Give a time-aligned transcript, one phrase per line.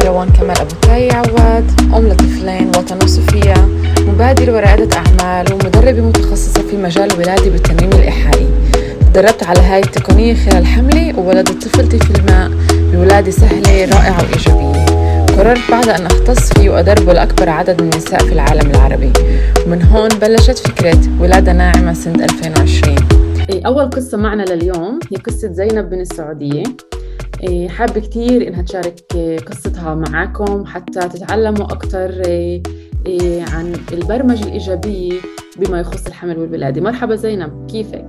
[0.00, 3.54] أنا روان كمال أبو تاي عواد أم لطفلين وطن وصفية
[4.00, 8.48] مبادرة ورائدة أعمال ومدربة متخصصة في مجال الولادة بالتنويم الإيحائي
[9.00, 12.50] تدربت على هاي التقنية خلال حملي وولدت طفلتي في الماء
[12.92, 14.84] بولادة سهلة رائعة وإيجابية.
[15.36, 19.12] قررت بعد أن أختص فيه وأدربه لأكبر عدد من النساء في العالم العربي.
[19.66, 22.96] ومن هون بلشت فكرة ولادة ناعمة سنة 2020
[23.66, 26.62] أول قصة معنا لليوم هي قصة زينب من السعودية.
[27.68, 32.22] حابة كتير إنها تشارك إيه، قصتها معاكم حتى تتعلموا أكثر
[33.06, 35.20] إيه، عن البرمجة الإيجابية
[35.56, 38.04] بما يخص الحمل والولادة مرحبا زينب كيفك؟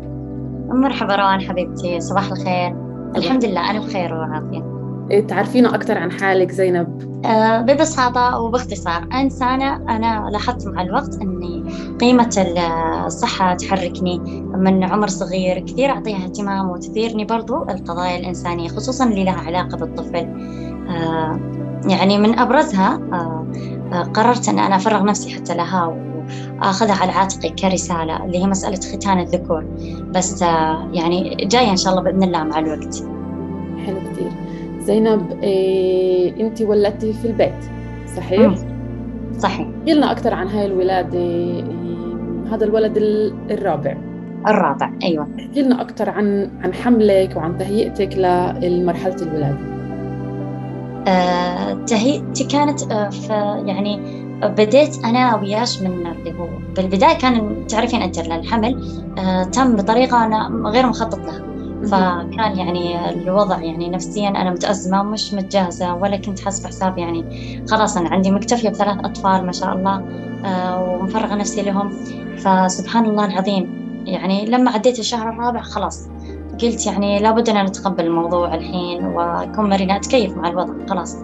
[0.70, 2.76] مرحبا روان حبيبتي صباح الخير.
[3.16, 4.71] الحمد لله أنا بخير وعافية
[5.20, 11.64] تعرفينا أكثر عن حالك زينب؟ أه ببساطة وباختصار إنسانة أنا لاحظت مع الوقت أني
[12.00, 12.46] قيمة
[13.06, 14.20] الصحة تحركني
[14.56, 20.28] من عمر صغير كثير أعطيها اهتمام وتثيرني برضو القضايا الإنسانية خصوصا اللي لها علاقة بالطفل.
[20.90, 21.40] أه
[21.88, 28.26] يعني من أبرزها آه، قررت أن أنا أفرغ نفسي حتى لها وآخذها على عاتقي كرسالة
[28.26, 29.66] اللي هي مسألة ختان الذكور.
[30.16, 33.04] بس آه، يعني جاية إن شاء الله بإذن الله مع الوقت.
[33.86, 34.32] حلو كثير.
[34.82, 37.64] زينب إيه انت ولدتي في البيت
[38.18, 38.54] صحيح؟
[39.38, 39.68] صحيح.
[39.68, 41.64] احكي لنا أكثر عن هاي الولادة إيه
[42.52, 42.98] هذا الولد
[43.52, 43.98] الرابع.
[44.48, 45.28] الرابع أيوه.
[45.40, 48.18] احكي لنا أكثر عن عن حملك وعن تهيئتك
[48.62, 49.58] لمرحلة الولادة.
[51.08, 53.34] آه، تهيئتي كانت آه، في
[53.66, 54.00] يعني
[54.44, 60.70] بديت أنا وياش من اللي هو بالبداية كان تعرفين انت الحمل آه، تم بطريقة أنا
[60.70, 61.51] غير مخطط لها.
[61.88, 67.24] فكان يعني الوضع يعني نفسيا أنا متأزمة ومش متجهزة ولا كنت حاسبة حساب يعني
[67.70, 70.04] خلاص أنا عندي مكتفية بثلاث أطفال ما شاء الله
[70.46, 71.90] آه، ومفرغة نفسي لهم.
[72.38, 73.82] فسبحان الله العظيم.
[74.06, 76.08] يعني لما عديت الشهر الرابع خلاص
[76.62, 81.18] قلت يعني لابد أن نتقبل الموضوع الحين وأكون مرنة أتكيف مع الوضع خلاص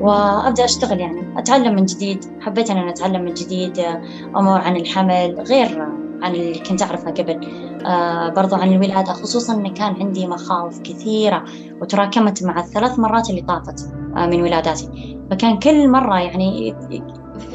[0.00, 2.24] وأبدأ أشتغل يعني أتعلم من جديد.
[2.40, 4.02] حبيت أن أنا أتعلم من جديد آه،
[4.36, 5.88] أمور عن الحمل غير
[6.22, 7.40] عن اللي كنت أعرفها قبل.
[7.86, 11.44] آه برضو عن الولادة خصوصا أن كان عندي مخاوف كثيرة
[11.82, 13.80] وتراكمت مع الثلاث مرات اللي طافت
[14.16, 15.16] آه من ولاداتي.
[15.30, 16.74] فكان كل مرة يعني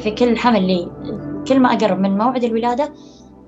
[0.02, 0.90] في كل حمل لي
[1.48, 2.92] كل ما أقرب من موعد الولادة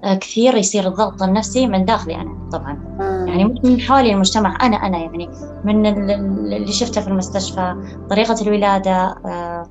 [0.05, 2.89] آه كثير يصير الضغط النفسي من داخلي أنا طبعا.
[3.29, 5.29] يعني من حولي المجتمع أنا أنا يعني
[5.65, 7.75] من اللي شفته في المستشفى
[8.11, 8.93] طريقة الولادة
[9.27, 9.67] آه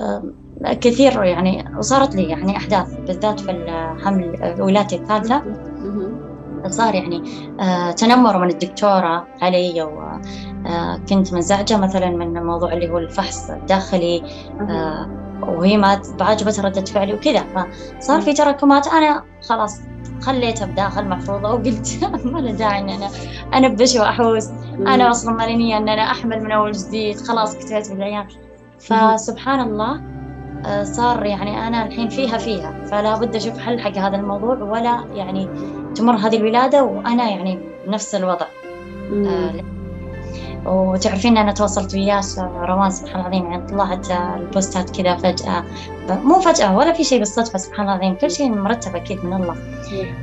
[0.00, 0.22] آه
[0.72, 5.42] كثير يعني وصارت لي يعني أحداث بالذات في الحمل ولادتي الثالثة.
[6.68, 7.22] صار يعني
[7.60, 14.22] آه تنمر من الدكتورة علي وكنت آه منزعجة مثلا من الموضوع اللي هو الفحص الداخلي
[14.60, 15.08] آه
[15.42, 17.44] وهي ما بعجبت ردة فعلي وكذا.
[18.00, 18.86] فصار في تراكمات.
[18.86, 19.80] أنا خلاص
[20.22, 23.08] خليتها بداخل محفوظة وقلت ما له داعي إن
[23.54, 24.48] أنا بدش وأحوس.
[24.78, 27.16] أنا أصلا مالي نية إن أنا أحمل من أول جديد.
[27.16, 28.26] خلاص اكتفيت بالعيال
[28.78, 30.13] فسبحان الله
[30.82, 35.48] صار يعني أنا الحين فيها فيها فلا بد أشوف حل حق هذا الموضوع ولا يعني
[35.94, 38.46] تمر هذه الولادة وأنا يعني بنفس الوضع.
[39.12, 39.54] آه
[40.66, 45.64] وتعرفين أنا تواصلت وياس روان سبحان الله العظيم يعني طلعت البوستات كذا فجأة.
[46.08, 49.56] مو فجأة ولا في شيء بالصدفة سبحان الله العظيم كل شيء مرتب أكيد من الله.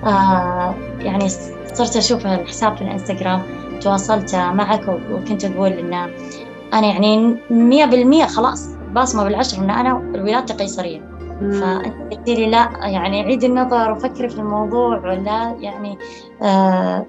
[0.05, 1.29] آه يعني
[1.73, 3.41] صرت أشوف الحساب في الإنستغرام
[3.81, 5.93] تواصلت معك وكنت أقول إن
[6.73, 8.80] أنا يعني مية بالمية خلاص.
[8.93, 14.39] باصمة بالعشر إن أنا ولادتي قيصرية فأنت قلت لي لا يعني عيد النظر وفكري في
[14.39, 15.97] الموضوع ولا يعني
[16.41, 17.05] آه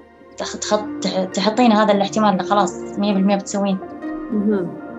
[1.33, 3.77] تحطين هذا الاحتمال إنه خلاص 100% بتسوين.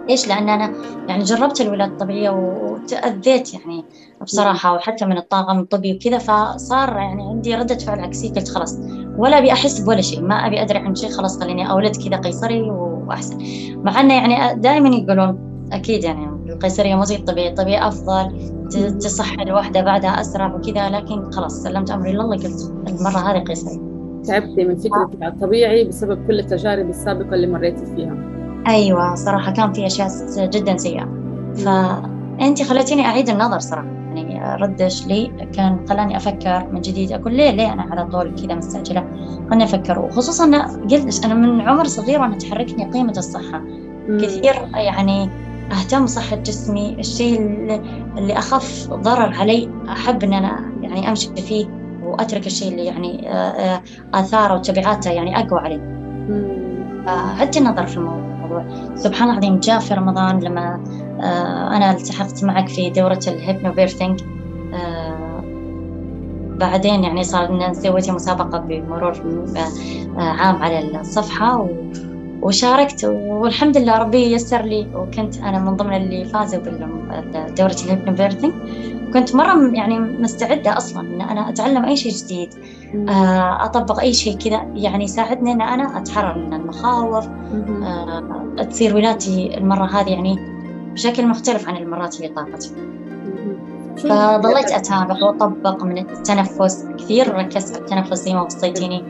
[0.08, 0.72] ليش؟ لأن أنا
[1.08, 3.84] يعني جربت الولادة الطبيعية وتأذيت يعني
[4.22, 8.78] بصراحة وحتى من الطاقم الطبي وكذا فصار يعني عندي ردة فعل عكسية قلت خلاص
[9.18, 12.60] ولا أبي أحس بولا شيء ما أبي أدري عن شيء خلاص خليني أولد كذا قيصري
[12.60, 13.38] وأحسن.
[13.84, 18.50] مع أنه يعني دائما يقولون أكيد يعني القيصرية مو زي الطبيعي الطبيعي أفضل
[19.00, 23.80] تصح الوحدة بعدها أسرع وكذا لكن خلاص سلمت أمري لله قلت المرة هذه قيصرية.
[24.26, 25.28] تعبتي من فكرة آه.
[25.28, 28.16] الطبيعي بسبب كل التجارب السابقة اللي مريتي فيها.
[28.66, 30.08] أيوة صراحة كان في أشياء
[30.38, 31.08] جدا سيئة.
[31.54, 33.86] فأنت خلتيني أعيد النظر صراحة.
[34.14, 38.54] يعني ردش لي كان خلاني أفكر من جديد أقول ليه ليه أنا على طول كذا
[38.54, 39.04] مستعجلة؟
[39.50, 39.98] خلني أفكر.
[39.98, 43.62] وخصوصا قلت أنا من عمر صغير وأنا تحركني قيمة الصحة.
[44.20, 45.30] كثير يعني
[45.72, 46.96] أهتم بصحة جسمي.
[46.98, 47.40] الشيء
[48.18, 51.66] اللي أخف ضرر علي أحب إن أنا يعني أمشي فيه
[52.02, 53.82] وأترك الشيء اللي يعني آه، آه،
[54.14, 55.80] آثاره وتبعاته يعني أقوى علي.
[57.06, 58.64] عدت النظر في الموضوع.
[58.94, 60.84] سبحان الله العظيم جاء في رمضان لما
[61.20, 64.20] آه، أنا التحقت معك في دورة ال hypnobirthing
[66.58, 69.12] بعدين يعني صار سويتي مسابقة بمرور
[70.16, 71.68] عام على الصفحة
[72.44, 74.86] وشاركت والحمد لله ربي يسر لي.
[74.94, 78.52] وكنت أنا من ضمن اللي فازوا بدورة ال hypnobirthing
[79.14, 82.54] كنت مرة يعني مستعدة أصلا إن أنا أتعلم أي شيء جديد.
[83.08, 84.66] آه، أطبق أي شيء كذا.
[84.74, 87.28] يعني يساعدني إن أنا أتحرر من المخاوف.
[87.82, 90.38] آه، تصير ولادتي المرة هذه يعني
[90.92, 92.74] بشكل مختلف عن المرات اللي طافت.
[93.96, 96.86] فظليت أتابع وأطبق من التنفس.
[96.98, 99.04] كثير ركزت على التنفس زي ما وصيتيني.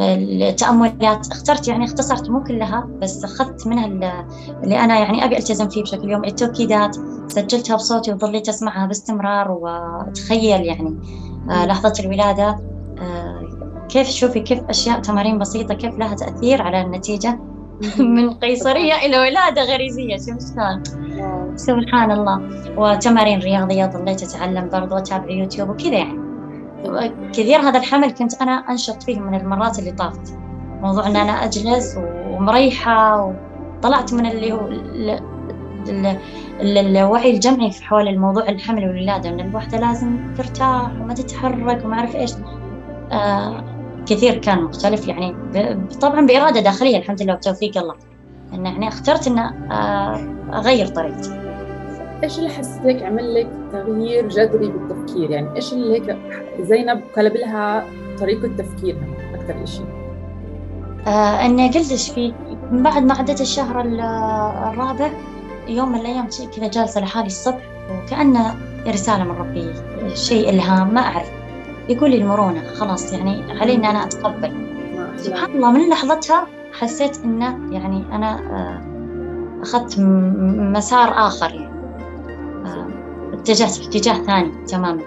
[0.00, 0.14] آه آه
[0.50, 1.28] التأملات.
[1.32, 3.86] اخترت يعني اختصرت مو كلها بس أخذت منها
[4.64, 6.28] اللي أنا يعني أبي ألتزم فيه بشكل يومي.
[6.28, 6.96] التوكيدات
[7.28, 10.96] سجلتها بصوتي وظليت أسمعها باستمرار وأتخيل يعني
[11.50, 12.48] آه لحظة الولادة.
[13.02, 13.42] آه
[13.88, 17.38] كيف شوفي كيف أشياء تمارين بسيطة كيف لها تأثير على النتيجة؟
[17.98, 20.82] من قيصرية إلى ولادة غريزية شوف شلون
[21.56, 22.40] سبحان الله.
[22.76, 26.25] وتمارين رياضية ظليت أتعلم برضو وأتابع يوتيوب وكذا يعني.
[27.32, 30.38] كثير هذا الحمل كنت أنا أنشط فيه من المرات اللي طافت.
[30.82, 31.98] موضوع أن أنا أجلس
[32.30, 33.22] ومريحة
[33.78, 34.68] وطلعت من اللي هو
[36.60, 39.28] الوعي الجمعي في حول الموضوع الحمل والولادة.
[39.28, 42.32] أن الوحدة لازم ترتاح وما تتحرك وما أعرف إيش.
[43.12, 43.64] آه
[44.06, 45.36] كثير كان مختلف يعني.
[46.00, 47.94] طبعا بإرادة داخلية الحمد لله وتوفيق الله.
[48.54, 50.20] إن يعني اخترت إن آه
[50.52, 51.45] أغير طريقتي.
[52.22, 56.16] إيش اللي حسيتك عمل لك تغيير جذري بالتفكير؟ يعني إيش اللي هيك
[56.60, 57.84] زينب قلب لها
[58.20, 59.86] طريقة تفكيرها أكثر شيء
[61.06, 62.32] آه إني قلتش في
[62.72, 65.10] بعد ما عدت الشهر الرابع
[65.68, 68.54] يوم من الأيام كذا جالسه لحالي الصبح وكأنه
[68.88, 69.72] رسالة من ربي
[70.14, 71.30] شيء إلهام ما أعرف.
[71.88, 74.52] يقول لي المرونة خلاص يعني علينا أنا أتقبل.
[75.16, 78.96] سبحان الله من لحظتها حسيت إنه يعني أنا آه
[79.62, 81.75] أخذت مسار آخر يعني.
[83.46, 85.02] اتجهت في اتجاه ثاني تماما.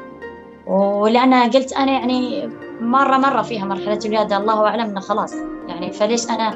[0.67, 2.49] ولأن قلت أنا يعني
[2.81, 5.33] مرة مرة فيها مرحلة الولادة الله أعلم أنه خلاص.
[5.67, 6.55] يعني فليش أنا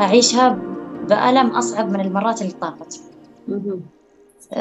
[0.00, 0.58] أعيشها
[1.08, 3.00] بألم أصعب من المرات اللي طافت.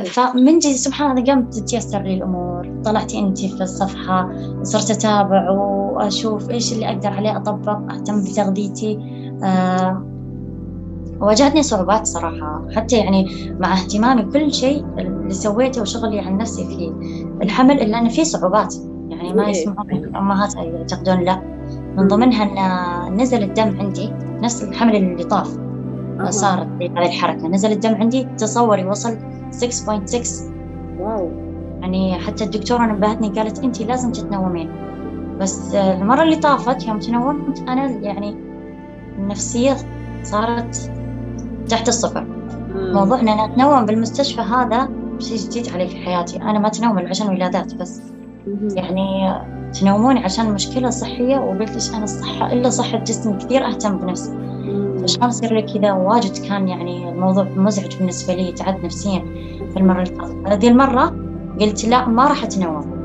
[0.06, 4.30] فمن جد سبحان الله قمت تتيسر لي الأمور طلعتي أنت في الصفحة
[4.64, 9.00] صرت أتابع وأشوف إيش اللي أقدر عليه أطبق أهتم بتغذيتي
[9.44, 10.11] أه
[11.22, 16.94] واجهتني صعوبات صراحة حتى يعني مع اهتمامي بكل شيء اللي سويته وشغلي عن نفسي في
[17.44, 18.76] الحمل إلا أن في صعوبات
[19.10, 19.50] يعني ما.
[19.50, 21.42] يسمعون الأمهات يعتقدون لا.
[21.98, 22.44] من ضمنها
[23.08, 24.10] أن نزل الدم عندي
[24.42, 25.58] نفس الحمل اللي طاف
[26.30, 27.48] صارت هذه الحركة.
[27.48, 29.18] نزل الدم عندي تصوري وصل
[29.52, 30.52] 6.6
[31.00, 31.32] واو.
[31.82, 34.72] يعني حتى الدكتورة نبهتني قالت أنت لازم تتنومين.
[35.40, 38.38] بس المرة اللي طافت يوم تنومت أنا يعني
[39.18, 39.78] النفسية
[40.24, 40.92] صارت
[41.70, 42.26] تحت الصفر.
[42.76, 46.38] موضوع ان أنا اتنوم بالمستشفى هذا شيء جديد علي في حياتي.
[46.38, 48.02] أنا ما اتنوم عشان ولادات بس.
[48.76, 49.34] يعني
[49.74, 54.38] تنوموني عشان مشكلة صحية وقلت ليش أنا الصحه إلا صحه جسمي كثير أهتم بنفسي.
[55.04, 59.20] فشلون يصير لي كذا؟ واجد كان يعني الموضوع مزعج بالنسبة لي تعبت نفسيا
[59.74, 60.48] في المرة اللي فاتت.
[60.48, 61.16] هذه المرة
[61.60, 63.02] قلت لا ما راح اتنوم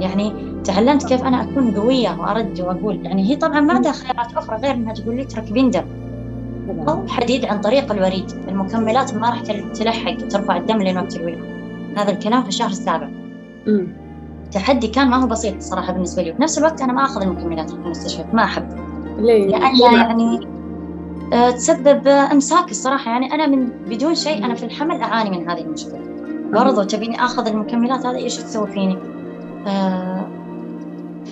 [0.00, 0.32] يعني
[0.64, 3.06] تعلمت كيف أنا أكون قوية وأرد وأقول.
[3.06, 5.84] يعني هي طبعا ما عندها خيارات أخرى غير إنها تقول لي تركبين دم.
[6.68, 8.30] أو حديد عن طريق الوريد.
[8.48, 9.40] المكملات ما راح
[9.74, 11.42] تلحق ترفع الدم لين وقت الولادة
[11.96, 13.08] هذا الكلام في الشهر السابع.
[14.52, 16.30] تحدي كان ما هو بسيط صراحة بالنسبة لي.
[16.30, 18.68] وفي نفس الوقت أنا ما أخذ المكملات في المستشفى ما أحب.
[19.18, 20.48] ليه؟ لأن يعني
[21.32, 23.10] آه، تسبب إمساك الصراحة.
[23.10, 26.00] يعني أنا من بدون شيء أنا في الحمل أعاني من هذه المشكلة.
[26.52, 28.98] برضو تبيني آخذ المكملات هذه إيش تسوي فيني؟
[29.66, 30.09] آه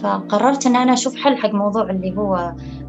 [0.03, 2.37] فقررت إن أنا أشوف حل حق موضوع اللي هو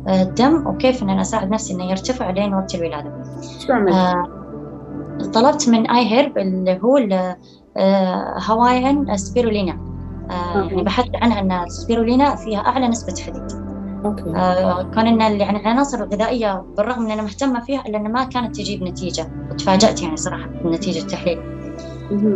[0.08, 3.12] آه، الدم وكيف إن أنا أساعد نفسي إنه يرتفع لين وقت الولادة.
[3.68, 4.24] شو؟ آه
[5.34, 6.98] طلبت من iHerb اللي هو
[8.50, 9.80] Hawaiian Spirulina
[10.32, 13.52] آه يعني بحثت عنها إن السبيرولينا فيها أعلى نسبة حديد.
[14.06, 14.36] أوكي.
[14.36, 18.56] آه كان إن يعني العناصر الغذائيه بالرغم ان أنا مهتمة فيها إلا انها ما كانت
[18.56, 21.59] تجيب نتيجة وتفاجأت يعني صراحة بنتيجة التحليل.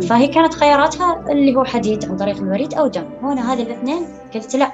[0.08, 4.02] فهي كانت خياراتها اللي هو حديد عن طريق الوريد أو دم وأنا هذه الاثنين
[4.34, 4.68] قلت لا.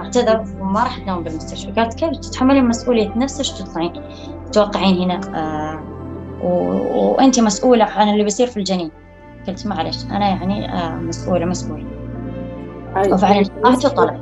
[0.00, 1.72] اعتذر وما راح تنام بالمستشفى.
[1.72, 3.92] قالت كيف تتحملين مسؤولية نفسك تطلعين
[4.46, 5.80] تتوقعين؟ هنا آه.
[7.18, 8.90] وانت مسؤولة عن اللي بيصير في الجنين.
[9.48, 11.84] قلت معلش أنا يعني آه مسؤولة مسؤولة.
[12.96, 14.20] وفعلا طلعت وطلعت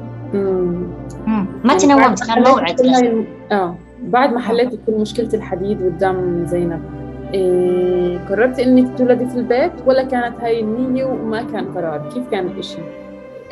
[1.65, 2.81] ما تنومت كان موعد.
[3.53, 3.75] آه.
[4.03, 6.98] بعد ما حليت كل مشكلة الحديد والدم زينب
[7.35, 12.47] إيه قررت إنك تولدي في البيت ولا كانت هاي النية وما كان قرار؟ كيف كان
[12.47, 12.79] الإشي؟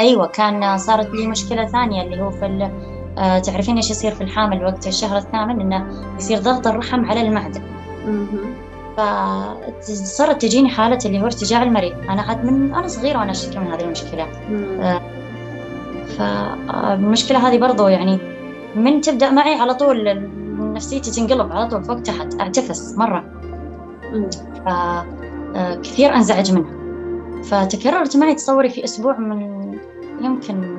[0.00, 2.71] أيوه كان صارت لي مشكلة ثانية اللي هو في
[3.18, 7.61] آه تعرفين إيش يصير في الحامل وقت الشهر الثامن؟ إنه يصير ضغط الرحم على المعدة.
[8.97, 13.66] فصارت تجيني حالة اللي هو ارتجاع المريء أنا عاد من أنا صغيرة وأنا أشتكي من
[13.66, 14.26] هذه المشكلة.
[14.80, 15.00] آه
[16.18, 18.18] فالمشكلة هذه برضو يعني
[18.76, 20.23] من تبدأ معي على طول
[20.59, 23.25] نفسيتي تنقلب على طول فوق تحت أعتفس مرة.
[24.67, 26.77] فكثير أنزعج منها.
[27.43, 29.79] فتكررت معي تصوري في أسبوع من
[30.21, 30.77] يمكن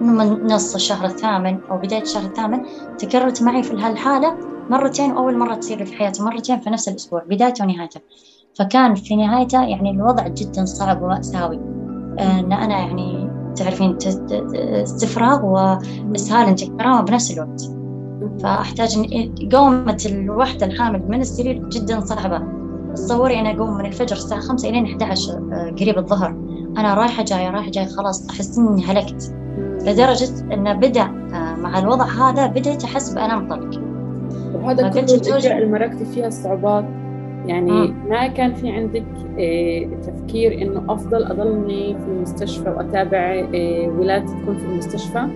[0.00, 2.62] من نص الشهر الثامن أو بداية الشهر الثامن
[2.98, 4.36] تكررت معي في هالحالة
[4.70, 8.00] مرتين وأول مرة تصير في حياتي مرتين في نفس الأسبوع بدايته ونهايته
[8.58, 11.56] فكان في نهايته يعني الوضع جدا صعب ومأساوي
[12.20, 13.98] أن أنا يعني تعرفين
[14.82, 17.62] استفراغ وإسهال أنت كرامة بنفس الوقت.
[18.42, 18.96] فأحتاج
[19.52, 22.63] قومة الوحدة الحامل من السرير جدا صعبة.
[22.94, 26.30] تصوري أنا أقوم من الفجر الساعة خمسة إلين 11 آه، قريب الظهر.
[26.78, 29.34] أنا رايحة جاية رايحة جاية خلاص أحس إني هلكت.
[29.58, 33.80] لدرجة إنه بدأ آه، مع الوضع هذا بديت أحس بألم طلق.
[34.54, 36.84] وهذا كل الأشياء اللي مرقتي فيها الصعوبات؟
[37.46, 37.94] يعني مم.
[38.08, 39.04] ما كان في عندك
[39.38, 43.46] آه، تفكير إنه أفضل أضلني في المستشفى وأتابع
[43.98, 45.28] ولادتي تكون في المستشفى؟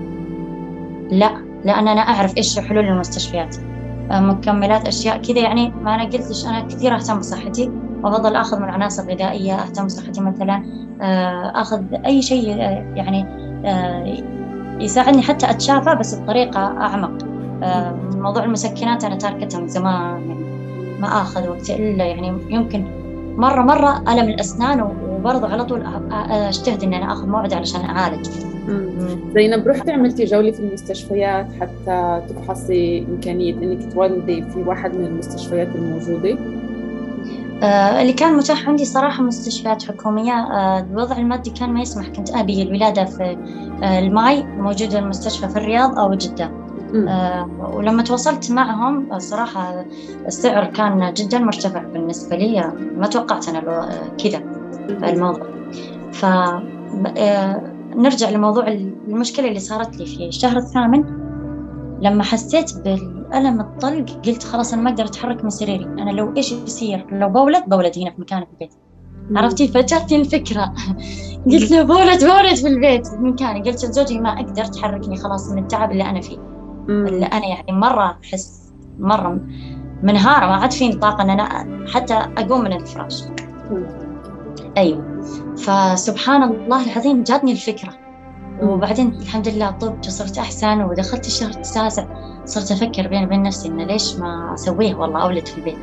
[1.10, 1.30] لا
[1.64, 3.56] لأن أنا أعرف إيش حلول المستشفيات.
[4.10, 5.38] مكملات أشياء كذا.
[5.38, 7.70] يعني ما أنا قلتش أنا كثير أهتم بصحتي
[8.04, 10.62] وبفضل أخذ من عناصر غذائية أهتم بصحتي مثلا
[11.02, 13.26] آه، أخذ أي شيء آه، يعني
[13.64, 14.22] آه،
[14.80, 17.18] يساعدني حتى أتشافى بس بطريقة أعمق.
[18.16, 20.44] موضوع المسكنات أنا تاركتها من زمان يعني
[21.00, 22.84] ما آخذ وقت إلا يعني يمكن
[23.36, 25.82] مرة مرة ألم الأسنان وبرضه على طول
[26.30, 28.28] أجتهد إني أنا آخذ موعد علشان أعالج.
[29.34, 35.68] زينب رحتي عملتي جولة في المستشفيات حتى تفحصي إمكانية إنك تولدي في واحد من المستشفيات
[35.74, 36.38] الموجودة؟
[37.62, 42.08] آه اللي كان متاح عندي صراحة مستشفيات حكومية آه الوضع المادي كان ما يسمح.
[42.08, 43.36] كنت أبي الولادة في
[43.82, 46.50] آه الماي موجودة المستشفى في الرياض أو جدة.
[47.08, 49.84] آه ولما تواصلت معهم آه، صراحة
[50.26, 52.72] السعر كان جدا مرتفع بالنسبة لي.
[52.96, 54.42] ما توقعت أنا آه، كذا
[55.08, 55.46] الموضوع.
[56.12, 56.24] ف
[57.96, 61.04] نرجع لموضوع المشكلة اللي صارت لي في الشهر الثامن.
[62.02, 65.84] لما حسيت بالألم الطلق قلت خلاص أنا ما أقدر أتحرك من سريري.
[65.84, 68.74] أنا لو إيش يصير؟ لو بولد بولد هنا في مكاني في البيت.
[69.36, 70.74] عرفتي؟ فجأتني الفكرة.
[71.52, 73.62] قلت له بولد بولد في البيت في مكاني.
[73.62, 76.38] قلت لزوجي ما أقدر تحركني خلاص من التعب اللي أنا فيه.
[76.88, 79.40] اللي أنا يعني مرة أحس مرة
[80.02, 83.24] منهارة ما عاد فيني طاقة أن أنا حتى أقوم من الفراش.
[84.76, 85.07] أيوه.
[85.58, 87.92] فسبحان الله العظيم جاتني الفكرة.
[88.62, 92.04] وبعدين الحمد لله طبت وصرت أحسن ودخلت الشهر التاسع
[92.44, 95.78] صرت أفكر بيني وبين نفسي إنه ليش ما أسويه؟ والله أولد في البيت.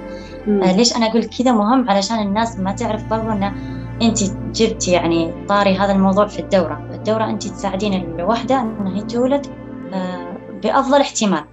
[0.48, 3.53] آه ليش أنا أقول كذا مهم؟ علشان الناس ما تعرف برضو إنه
[4.01, 4.24] أنت
[4.55, 6.89] جبتي يعني طاري هذا الموضوع في الدورة.
[6.94, 9.48] الدورة أنت تساعدين الوحدة إنها هي تولد
[9.94, 11.44] آه بأفضل احتمال.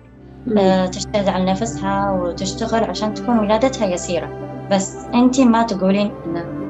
[0.58, 4.28] آه تجتهد على نفسها وتشتغل عشان تكون ولادتها يسيرة.
[4.70, 6.61] بس أنت ما تقولين إنه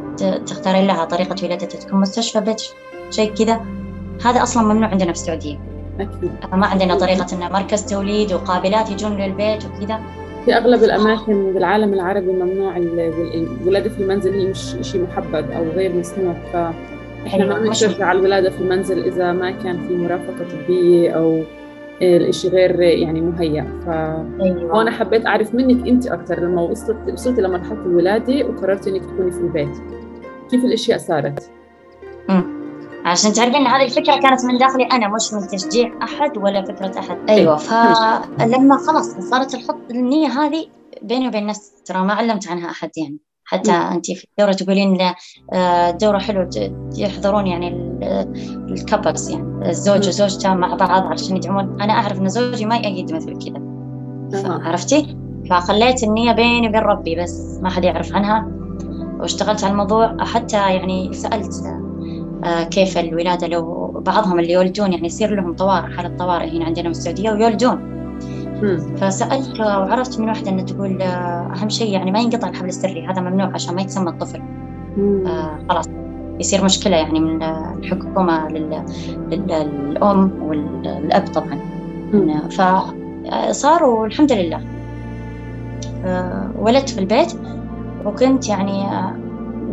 [0.46, 2.62] تختارين لها طريقة ولادتها تكون مستشفى بيت.
[3.10, 3.60] شيء كذا.
[4.24, 5.58] هذا أصلا ممنوع عندنا في السعودية.
[6.00, 6.30] أكيد.
[6.52, 10.00] ما عندنا طريقة إن مركز توليد وقابلات يجون للبيت وكذا.
[10.44, 15.92] في أغلب الأماكن بالعالم العربي ممنوع الولادة في المنزل هي مش شيء محبب أو غير
[15.92, 21.42] مسموح فإحنا ما بنشجع الولادة في المنزل إذا ما كان في مرافقة طبية أو
[22.02, 23.66] الإشي غير يعني مهيأ.
[23.86, 23.88] ف
[24.42, 24.90] أيوة.
[24.90, 29.76] حبيت أعرف منك أنت أكثر لما وصلت وصلتي لمرحلة الولادة وقررتي إنك تكوني في البيت.
[30.52, 31.50] كيف الأشياء صارت؟
[32.30, 32.62] امم
[33.04, 37.18] عشان تعرفين هذه الفكرة كانت من داخلي أنا مش من تشجيع أحد ولا فكرة أحد.
[37.30, 40.66] أيوه فلما خلاص صارت الخط النية هذه
[41.02, 43.18] بيني وبين نفسي ترى ما علمت عنها أحد يعني.
[43.44, 44.98] حتى انت في الدورة تقولين
[45.54, 46.50] الدوره آه، حلوة
[46.96, 47.68] يحضرون يعني
[48.68, 49.70] الكابلز يعني.
[49.70, 51.82] الزوج وزوجته مع بعض عشان يدعمون.
[51.82, 54.60] أنا أعرف إن زوجي ما يأيد مثل كذا.
[54.62, 55.16] عرفتي؟
[55.50, 58.61] فخليت النية بيني وبين ربي بس ما حد يعرف عنها.
[59.22, 61.64] واشتغلت على الموضوع حتى يعني سألت
[62.44, 66.84] آه، كيف الولادة لو بعضهم اللي يولدون يعني يصير لهم طوارئ حالة طوارئ هنا عندنا
[66.84, 67.92] في السعودية ويولدون.
[68.96, 73.20] فسألت وعرفت من واحدة أنها تقول آه، أهم شيء يعني ما ينقطع الحبل السري هذا
[73.20, 74.42] ممنوع عشان ما يتسمى الطفل.
[75.26, 75.88] آه خلاص.
[76.40, 78.48] يصير مشكلة يعني من الحكومة
[79.30, 81.58] للأم والأب طبعا.
[82.48, 84.60] فصاروا والحمد لله.
[86.58, 87.32] ولدت في البيت.
[88.04, 88.84] وكنت يعني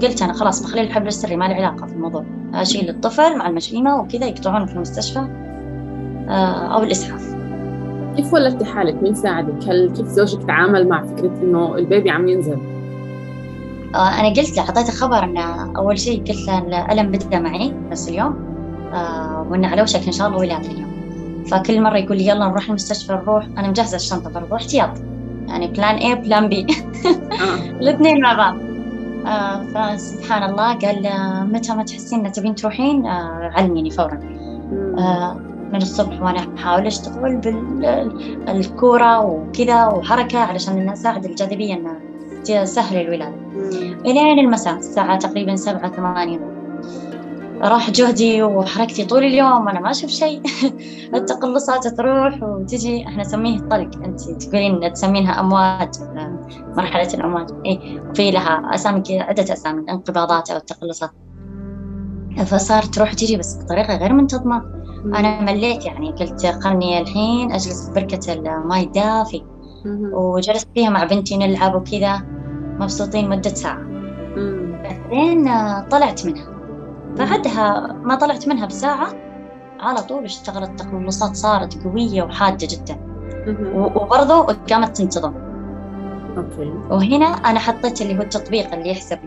[0.02, 4.02] قلت أنا خلاص بخلي الحبل السري ما له علاقة في الموضوع أشيل الطفل مع المشيمة
[4.02, 5.20] وكذا يقطعونه في المستشفى
[6.30, 7.36] آه، أو الإسعاف
[8.16, 12.58] كيف ولدتي حالك؟ مين ساعدك؟ هل كيف زوجك تعامل مع فكرة إنه البيبي عم ينزل؟
[13.96, 15.38] آه، أنا قلت له أعطيته خبر إن
[15.78, 18.50] أول شيء قلت له الألم بدأ معي بس اليوم
[18.94, 20.90] آه، وإنه على وشك إن شاء الله ولادة اليوم
[21.52, 25.09] فكل مرة يقول لي يلا نروح المستشفى نروح أنا مجهزة الشنطة برضو احتياط
[25.50, 26.68] يعني plan A plan B
[27.82, 28.56] الاثنين مع بعض.
[29.28, 31.10] آه فسبحان الله قال
[31.54, 34.20] متى ما تحسين إن تبين تروحين آه علميني فورا.
[35.00, 35.36] آه
[35.74, 37.38] من الصبح وأنا أحاول أشتغل
[38.48, 42.00] بالكورة وكذا وحركة علشان أساعد الجاذبية إنها
[42.46, 43.36] تسهل الولادة.
[44.06, 46.59] إلين المساء؟ الساعة تقريبا سبعة ثمانية.
[47.62, 50.42] راح جهدي وحركتي طول اليوم أنا ما أشوف شيء.
[51.16, 53.08] التقلصات تروح وتجي.
[53.08, 54.04] إحنا نسميه الطلق.
[54.06, 55.90] أنت تقولين تسمينها أمواج
[56.78, 57.48] مرحلة الأمواج.
[57.66, 61.10] إيه في لها أسامي عدة أسامي الانقباضات أو التقلصات.
[62.46, 64.62] فصار تروح تجي بس بطريقة غير منتظمة.
[65.06, 66.12] أنا مليت يعني.
[66.12, 69.44] قلت خلني الحين أجلس ببركة الماي الدافي.
[70.14, 72.22] وجلست فيها مع بنتي نلعب وكذا
[72.80, 73.84] مبسوطين مدة ساعة.
[74.84, 75.50] بعدين
[75.90, 76.59] طلعت منها.
[77.18, 79.14] بعدها ما طلعت منها بساعة
[79.80, 82.98] على طول اشتغلت تقلصات صارت قوية وحادة جدا.
[83.76, 85.34] وبرضه قامت تنتظم.
[86.38, 86.74] أوكي.
[86.90, 89.20] وهنا أنا حطيت اللي هو التطبيق اللي يحسب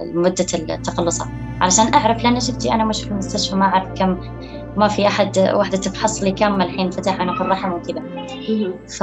[0.00, 1.28] مدة التقلصات.
[1.60, 4.16] علشان أعرف لأن شفتي أنا مش في المستشفى ما أعرف كم
[4.76, 8.02] ما في احد واحدة تفحص لي كم الحين فتح في الرحم وكذا.
[8.98, 9.02] ف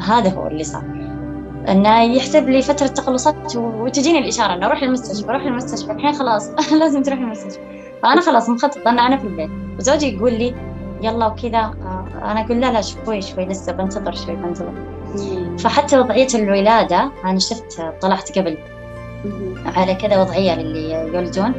[0.00, 0.84] هذا هو اللي صار.
[1.68, 7.02] إنه يحسب لي فترة تقلصات وتجيني الإشارة إنه أروح المستشفى أروح المستشفى الحين خلاص لازم
[7.02, 7.60] تروح المستشفى
[8.02, 9.50] فأنا خلاص مخططه إن أنا في البيت.
[9.78, 10.54] وزوجي يقول لي
[11.02, 11.58] يلا وكذا.
[11.58, 14.72] آه، أنا أقول لا لا شوي شوي لسه بنتظر شوي بنتظر.
[15.58, 18.58] فحتى وضعية الولادة أنا شفت طلعت قبل.
[19.76, 21.52] على كذا وضعية للي يولدون.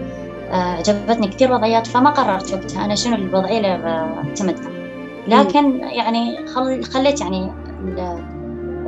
[0.51, 4.69] آه، عجبتني كثير وضعيات فما قررت وقتها أنا شنو الوضعية اللي بعتمدها
[5.27, 6.47] لكن يعني
[6.83, 7.51] خليت يعني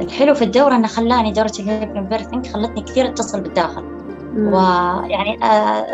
[0.01, 3.83] الحلو في الدورة إنه خلاني دورة ال hypnobirthing خلتني كثير أتصل بالداخل.
[4.37, 5.37] ويعني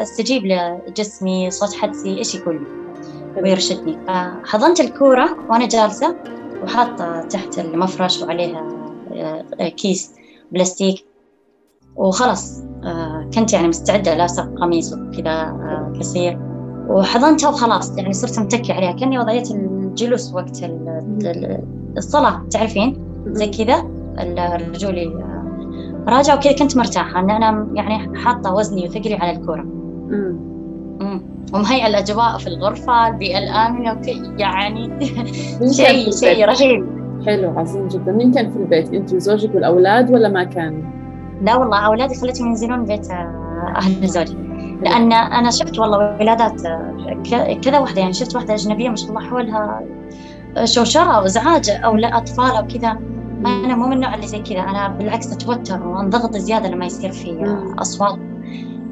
[0.01, 3.97] أستجيب لجسمي صوت حدسي إيش يقول لي ويرشدني.
[4.07, 6.15] فحضنت الكورة وأنا جالسة
[6.63, 8.67] وحاطة تحت المفرش وعليها
[9.13, 10.11] آه، كيس
[10.51, 11.05] بلاستيك.
[11.95, 16.39] وخلاص آه، كنت يعني مستعدة لاصق قميص وكذا آه، قصير.
[16.87, 20.61] وحضنتها وخلاص يعني صرت متكي عليها كأني وضعية الجلوس وقت
[21.97, 23.92] الصلاة تعرفين؟ زي كذا.
[24.19, 29.65] الرجولي آه، راجعة وكذا كنت مرتاحة إن أنا يعني حاطة وزني وثقلي على الكورة.
[31.53, 34.01] ومهيئة الأجواء في الغرفة البيئة الآمنة
[34.37, 34.99] يعني
[35.77, 36.85] شيء شيء رهيب.
[37.25, 38.11] حلو عظيم جدا.
[38.11, 40.83] مين كان في البيت؟ أنت وزوجك والأولاد ولا ما كان؟
[41.41, 44.37] لا والله أولادي خليتهم ينزلون بيت آه، أهل زوجي.
[44.81, 49.21] لأن أنا شفت والله ولادات آه، كذا واحدة يعني شفت واحدة أجنبية ما شاء الله
[49.21, 49.81] حولها
[50.63, 52.97] شوشرة وإزعاج أو لا أطفال أو كذا.
[53.45, 54.59] أنا مو من النوع اللي زي كذا.
[54.59, 58.19] أنا بالعكس أتوتر وأنضغط زيادة لما يصير في أصوات.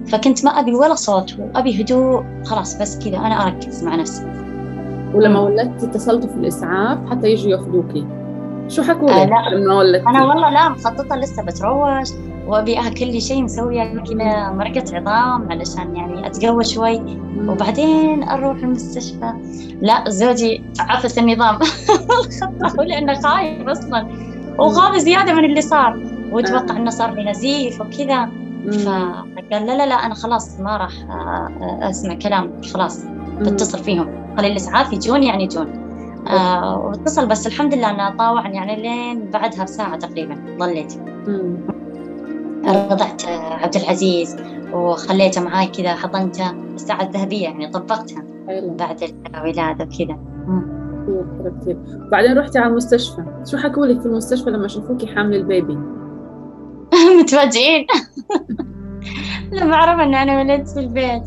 [0.08, 2.24] فكنت ما أبي ولا صوت وأبي هدوء.
[2.46, 3.18] خلاص بس كذا.
[3.18, 4.26] أنا أركز مع نفسي.
[5.14, 8.06] ولما ولدت اتصلتوا في الإسعاف حتى يجوا يأخذوكي.
[8.68, 12.10] شو حكوا لك آه لما ولدت؟ أنا والله لا مخططة لسه بتروش.
[12.48, 13.84] وأبي كل شيء مسوية.
[13.84, 17.02] كذا مرقه عظام علشان يعني أتقوى شوي.
[17.48, 19.34] وبعدين أروح المستشفى.
[19.82, 21.60] لا زوجي عفس النظام.
[22.88, 24.31] لأنه خايف أصلا.
[24.58, 26.00] وغاب زيادة من اللي صار.
[26.32, 28.30] وتوقع إنه صار لي نزيف وكذا.
[28.86, 30.92] فقال لا لا لا أنا خلاص ما راح
[31.82, 32.62] أسمع كلام.
[32.74, 33.06] خلاص
[33.40, 34.36] بتصل فيهم.
[34.38, 35.82] خلي الإسعاف يجون يعني يجون.
[36.28, 40.94] آه واتصل بس الحمد لله انه طاوعني يعني لين بعدها بساعة تقريبا ظليت.
[42.66, 44.36] رضعت عبد العزيز
[44.74, 50.18] وخليته معاي كذا حضنته الساعة الذهبية يعني طبقتها بعد الولادة وكذا.
[51.04, 51.78] كثير كثير
[52.12, 53.24] بعدين رحتي على المستشفى.
[53.52, 55.78] شو حكوا لك في المستشفى لما شافوكي حامل البيبي؟
[57.22, 57.86] متفاجئين.
[59.62, 61.24] لما عرفوا ان أنا ولدت في البيت.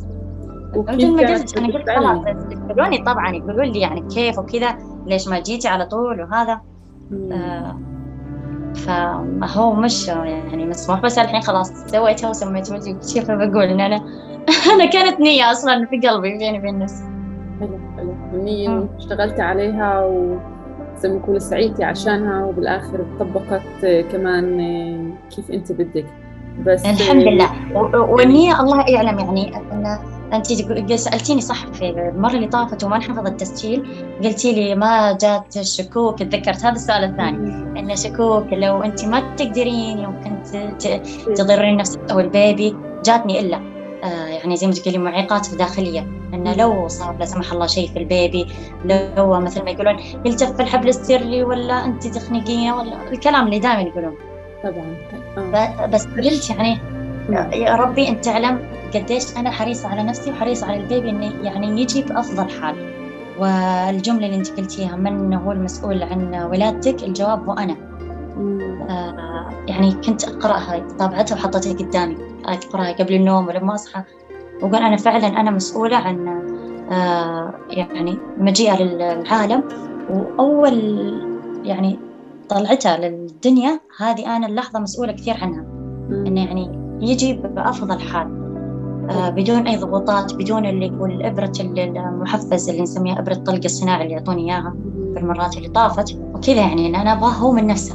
[0.77, 5.41] مثل ما قلت أنا قلت خلاص يسالوني طبعا يقولون لي يعني كيف وكذا ليش ما
[5.41, 6.61] جيتي على طول وهذا.
[7.33, 7.79] آه
[8.75, 13.97] فهو مش يعني مسموح بس الحين خلاص سويتها وسميت ولدي كيف بقول إن أنا
[14.75, 17.05] أنا كانت نية أصلا في قلبي بيني وبين نفسي.
[18.35, 20.39] حلو النية اشتغلتي عليها و
[20.99, 26.07] زي ما نقول سعيتي عشانها وبالآخر طبقت كمان كيف أنت بدك.
[26.67, 27.51] بس الحمد لله.
[27.95, 29.99] والنية الله يعلم يعني أن
[30.33, 30.47] أنت
[30.93, 33.87] سألتيني صح في المرة اللي طافت وما انحفظ التسجيل
[34.25, 36.65] قلتي لي ما جات شكوك تذكرت.
[36.65, 37.81] هذا السؤال الثاني.
[37.81, 40.43] أن شكوك لو أنت ما تقدرين يمكن
[41.35, 43.57] تضرين نفسك أو البيبي جاتني إلا
[44.05, 46.24] آه يعني زي ما تقولي معيقات داخلية.
[46.45, 48.47] أنه لو صار لا سمح الله شيء في البيبي
[48.85, 54.15] لو مثل ما يقولون يلتف الحبل السري ولا أنت تخنقينه ولا الكلام اللي دائما يقولون.
[54.65, 54.97] طبعا.
[55.55, 55.87] آه.
[55.87, 56.79] بس قلت يعني
[57.53, 58.59] يا ربي أنت تعلم
[58.95, 62.95] قديش أنا حريصه على نفسي وحريصه على البيبي انه يعني يجي بافضل حال.
[63.39, 67.77] والجملة اللي أنت قلتيها من هو المسؤول عن ولادتك؟ الجواب هو أنا.
[68.91, 72.17] آه يعني كنت أقرأها طابعتها وحطيتها قدامي.
[72.45, 74.03] أقرأها قبل النوم ولما أصحى.
[74.63, 76.29] واقول أنا فعلا أنا مسؤولة عن
[76.91, 79.63] آه يعني مجيئة للعالم.
[80.11, 80.75] وأول
[81.65, 81.99] يعني
[82.49, 85.65] طلعتها للدنيا هذه أنا اللحظة مسؤولة كثير عنها.
[86.11, 88.45] إنه يعني يجي بأفضل حال.
[89.11, 94.15] آه بدون أي ضغوطات بدون اللي يقول إبرة المحفز اللي نسميها إبرة الطلق الصناعي اللي
[94.15, 94.75] يعطوني إياها
[95.15, 96.19] في المرات اللي طافت.
[96.35, 97.95] وكذا يعني إن أنا أبغاه هو من نفسه.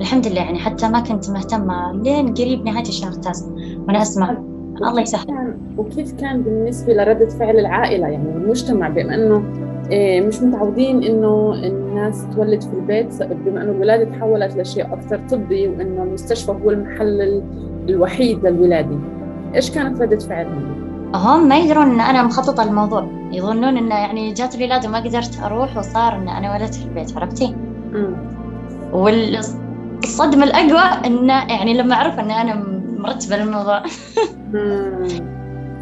[0.00, 3.46] الحمد لله يعني حتى ما كنت مهتمة لين قريب نهاية الشهر التاسع.
[3.86, 4.36] وأنا أسمع
[4.76, 5.56] الله يسهل.
[5.76, 9.42] وكيف كان بالنسبة لردة فعل العائلة؟ يعني المجتمع بما أنه
[9.90, 15.68] إيه، مش متعودين إنه الناس تولد في البيت بما إنه الولادة تحولت لشيء أكثر طبي
[15.68, 17.42] وإنه المستشفى هو المحل
[17.88, 18.98] الوحيد للولادة.
[19.54, 20.82] إيش كانت ردة فعلهم؟
[21.14, 23.06] هم ما يدرون إن أنا مخططة للموضوع.
[23.32, 27.54] يظنون انه يعني جات الولاده وما قدرت أروح وصار إن أنا ولدت في البيت عرفتي؟
[28.92, 33.82] والصدمه الأقوى انه يعني لما عرف إن أنا مرتبه للموضوع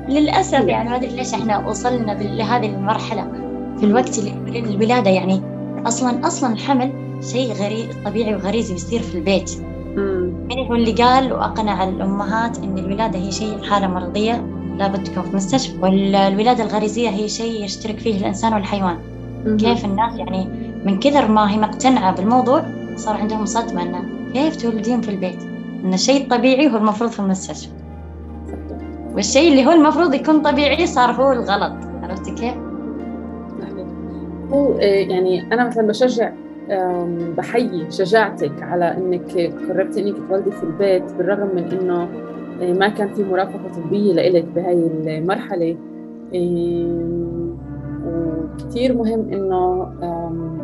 [0.09, 3.23] للأسف يعني ما أدري ليش إحنا وصلنا لهذه المرحلة
[3.79, 5.43] في الوقت اللي الولادة يعني
[5.87, 6.93] أصلا أصلا الحمل
[7.33, 9.51] شيء غريب طبيعي وغريزي يصير في البيت.
[10.51, 14.47] من هو اللي قال وأقنع الأمهات إن الولادة هي شيء حالة مرضية
[14.79, 18.97] لابد تكون في مستشفى والولاده الغريزية هي شيء يشترك فيه الإنسان والحيوان.
[19.57, 20.49] كيف الناس يعني
[20.85, 22.65] من كثر ما هي مقتنعة بالموضوع
[22.97, 24.03] صار عندهم صدمة إنه
[24.35, 25.50] كيف تولدين في البيت؟
[25.85, 27.73] إن الشيء الطبيعي هو المفروض في المستشفى.
[29.15, 31.73] والشيء اللي هو المفروض يكون طبيعي صار هو الغلط.
[32.03, 32.55] عرفتي كيف؟
[34.53, 36.33] هو آه، يعني أنا مثلا بشجع
[37.37, 42.09] بحيي شجاعتك على إنك قررتي إنك تولدي في البيت بالرغم من إنه
[42.63, 45.77] آه، ما كان في مرافقة طبية لإلك بهاي المرحلة.
[48.07, 49.89] وكثير مهم إنه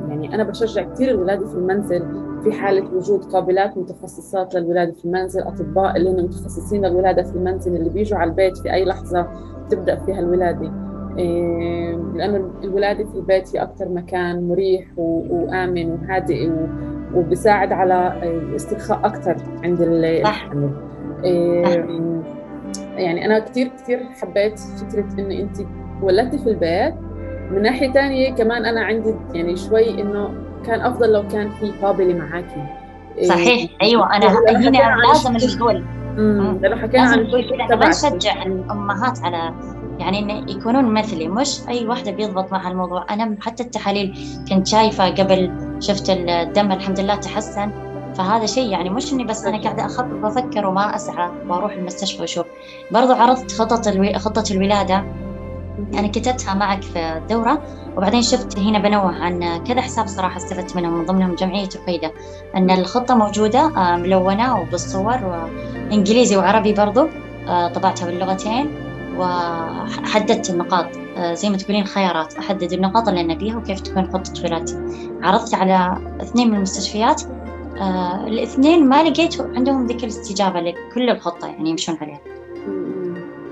[0.08, 5.40] يعني أنا بشجع كثير الولادة في المنزل في حالة وجود قابلات متخصصات للولادة في المنزل
[5.40, 9.26] أطباء اللي هم متخصصين للولادة في المنزل اللي بيجوا على البيت في أي لحظة
[9.70, 10.72] تبدأ فيها الولادة.
[12.14, 16.50] لأنه الولادة في البيت هي أكثر مكان مريح وآمن وهادئ
[17.14, 20.70] وبساعد على الاسترخاء أكثر عند الحمل.
[22.96, 25.56] يعني أنا كثير كثير حبيت فكرة إنه أنت
[26.02, 26.94] ولدتي في البيت.
[27.50, 32.14] من ناحية ثانية كمان أنا عندي يعني شوي إنه كان أفضل لو كان في قابلة
[32.14, 32.64] معاكي
[33.28, 35.84] صحيح أيوه أنا هنا لازم نقول
[36.60, 37.18] لأنه حكينا عن
[37.60, 39.54] أنا ما نشجع الأمهات على
[39.98, 45.10] يعني إن يكونون مثلي مش أي واحدة بيضبط مع الموضوع أنا حتى التحاليل كنت شايفة
[45.10, 47.70] قبل شفت الدم الحمد لله تحسن
[48.14, 52.46] فهذا شيء يعني مش إني بس أنا قاعدة اخطط وافكر وما أسعى وأروح المستشفى وأشوف.
[52.90, 54.14] برضو عرضت خطط الوي...
[54.14, 55.04] خطة الولادة.
[55.78, 57.62] أنا كتبتها معك في الدورة
[57.96, 62.12] وبعدين شفت هنا بنوه عن كذا حساب صراحة استفدت منهم من ضمنهم جمعية الفايده
[62.56, 67.08] إن الخطة موجودة آه، ملونة وبالصور وإنجليزي وعربي برضو
[67.48, 68.70] آه، طبعتها باللغتين
[69.18, 70.86] وحددت النقاط.
[71.16, 74.76] آه، زي ما تقولين خيارات أحدد النقاط اللي أنا بيها وكيف تكون خطة ولادتي.
[75.22, 77.22] عرضت على اثنين من المستشفيات
[78.26, 82.35] الاثنين ما لقيت عندهم ذيك الاستجابة لكل الخطة يعني يمشون عليها.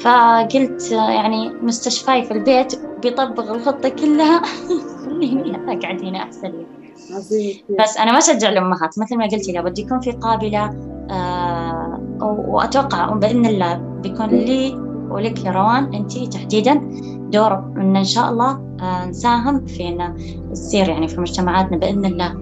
[0.04, 4.42] فقلت يعني مستشفاي في البيت بيطبق الخطة كلها.
[5.04, 6.52] خليني أقعد هنا أحسن.
[7.30, 10.64] لي بس أنا ما أشجع الأمهات مثل ما قلتي لابد يكون في قابلة
[11.10, 14.74] آه وأتوقع بإذن الله بيكون لي
[15.10, 16.74] ولك يا روان أنت تحديدا
[17.32, 20.16] دور أن إن شاء الله آه، نساهم في أن
[20.52, 22.34] تصير يعني في مجتمعاتنا بإذن الله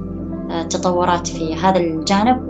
[0.51, 2.49] آه، تطورات في هذا الجانب.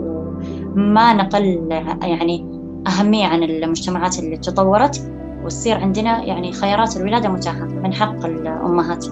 [0.75, 1.67] وما نقل
[2.01, 2.52] يعني
[2.87, 5.11] أهمية عن المجتمعات اللي تطورت
[5.43, 9.05] وتصير عندنا يعني خيارات الولادة متاحة من حق الأمهات.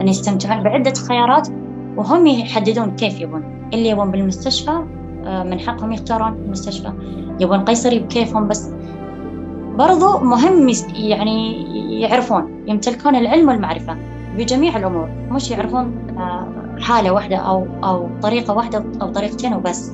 [0.00, 1.48] أن يستمتعون بعدة خيارات
[1.96, 3.68] وهم يحددون كيف يبون.
[3.72, 4.84] اللي يبون بالمستشفى
[5.24, 6.92] آه، من حقهم يختارون المستشفى.
[7.40, 8.70] يبون قيصري بكيفهم بس.
[9.78, 11.64] برضو مهم يعني
[12.00, 13.96] يعرفون يمتلكون العلم والمعرفة
[14.36, 15.08] بجميع الأمور.
[15.30, 16.48] مش يعرفون آه،
[16.80, 19.92] حالة واحدة أو أو طريقة واحدة أو طريقتين وبس.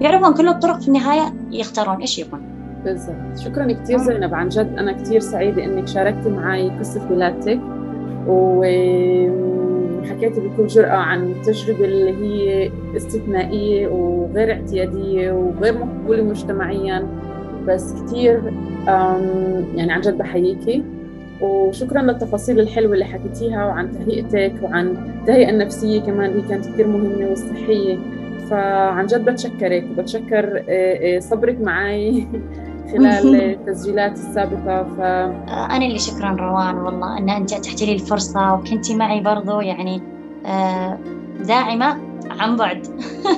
[0.00, 2.51] يعرفون كل الطرق في النهاية يختارون إيش يبون.
[2.84, 3.38] بالضبط.
[3.38, 7.60] شكرا كثير زينب عن جد أنا كثير سعيدة إنك شاركتي معي قصة ولادتك
[8.26, 9.40] وحكيتي
[10.40, 17.06] بكل جرأة عن التجربة اللي هي استثنائية وغير اعتيادية وغير مقبولة مجتمعيا.
[17.68, 18.42] بس كثير
[19.74, 20.84] يعني عن جد بحييكي
[21.40, 24.88] وشكرا للتفاصيل الحلوة اللي حكيتيها وعن تهيئتك وعن
[25.20, 27.98] التهيئه النفسية كمان هي كانت كثير مهمة والصحيه
[28.50, 32.26] فعن جد بتشكرك وبتشكر آه، آه، صبرك معي.
[32.92, 35.00] خلال التسجيلات السابقة ف...
[35.50, 40.02] أنا اللي شكرا روان والله أن أنت أتحتي لي الفرصة وكنتي معي برضو يعني
[40.46, 40.98] آه،
[41.40, 42.86] داعمة عن بعد.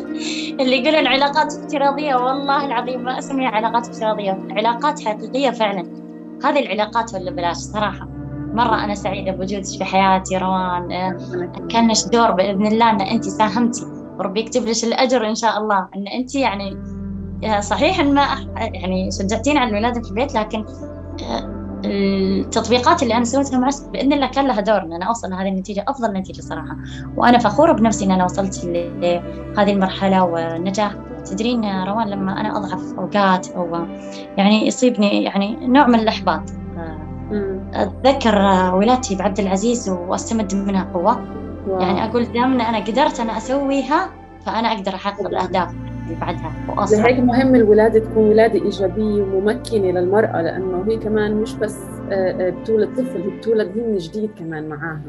[0.61, 6.05] اللي يقولون علاقات افتراضية والله العظيم ما أسميها علاقات افتراضية علاقات حقيقية فعلا.
[6.45, 8.09] هذه العلاقات ولا بلاش صراحة.
[8.55, 11.17] مرة أنا سعيدة بوجودك في حياتي روان آه،
[11.71, 13.85] كان دور بإذن الله أن أنت ساهمتي
[14.19, 15.89] وربي يكتب لك الأجر إن شاء الله.
[15.97, 16.94] أن أنت يعني آه،
[17.61, 18.27] صحيح إن ما
[18.57, 20.65] يعني شجعتيني على الولادة في البيت لكن
[21.85, 25.85] التطبيقات اللي أنا سويتها مع بإذن الله كان لها دور إن أنا أوصل لهذه النتيجة
[25.89, 26.77] أفضل نتيجة صراحة.
[27.17, 30.95] وأنا فخورة بنفسي إن أنا وصلت لهذه المرحلة والنجاح.
[31.25, 33.87] تدرين روان لما أنا أضعف أوقات أو
[34.37, 36.43] يعني يصيبني يعني نوع من الإحباط.
[37.75, 38.39] أتذكر
[38.75, 41.25] ولادتي بعبد العزيز وأستمد منها قوة.
[41.69, 44.11] يعني أقول دام أنا قدرت أنا أسويها
[44.47, 45.75] فأنا أقدر أحقق الأهداف.
[46.07, 51.55] اللي بعدها واصلا لهيك مهم الولادة تكون ولادة إيجابية وممكنة للمرأة لأنه هي كمان مش
[51.55, 51.79] بس
[52.11, 55.01] آه، آه، بتولد طفل هي بتولد هي من جديد كمان معاها.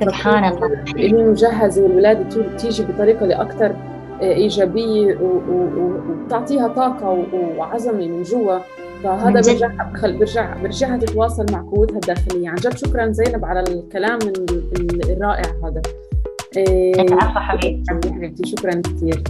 [0.00, 0.84] سبحان الله.
[0.96, 3.76] هي مجهزة والولادة تيجي بطريقة لاكثر
[4.22, 7.24] آه، إيجابية وبتعطيها طاقة
[7.58, 8.58] وعزمة من جوا.
[9.02, 9.70] فهذا برجع
[10.18, 12.48] برجع برجعها تتواصل مع قوتها الداخلية.
[12.48, 14.18] عن جد شكرا زينب على الكلام
[15.10, 15.82] الرائع هذا.
[16.98, 19.22] العفو حبيبتي شكرا كثير.